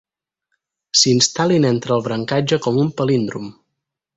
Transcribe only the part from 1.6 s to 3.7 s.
entre el brancatge com un palíndrom.